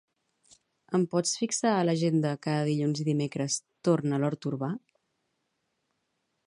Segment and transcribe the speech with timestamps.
[0.99, 3.59] Em pots fixar a l'agenda cada dilluns i dimecres
[3.89, 4.73] "torn a l'hort urbà"?